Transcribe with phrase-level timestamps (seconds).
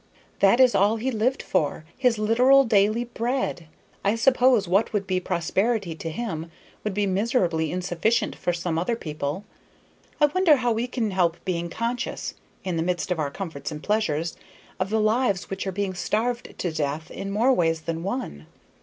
[0.39, 3.67] That is all he lived for, his literal daily bread.
[4.03, 6.49] I suppose what would be prosperity to him
[6.83, 9.45] would be miserably insufficient for some other people.
[10.19, 12.33] I wonder how we can help being conscious,
[12.63, 14.35] in the midst of our comforts and pleasures,
[14.79, 18.47] of the lives which are being starved to death in more ways than one."